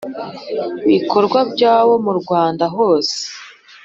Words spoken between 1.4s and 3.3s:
byawo mu Rwanda hose